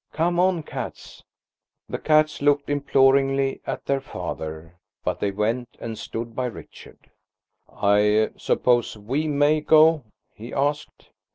Come 0.13 0.39
on, 0.39 0.63
cats." 0.63 1.23
The 1.87 1.99
cats 1.99 2.41
looked 2.41 2.71
imploringly 2.71 3.61
at 3.67 3.85
their 3.85 4.01
father, 4.01 4.79
but 5.03 5.19
they 5.19 5.29
went 5.29 5.77
and 5.79 5.95
stood 5.95 6.35
by 6.35 6.47
Richard. 6.47 7.11
"I 7.71 8.31
suppose 8.35 8.97
we 8.97 9.27
may 9.27 9.61
go?" 9.61 10.05
he 10.33 10.55
asked. 10.55 11.11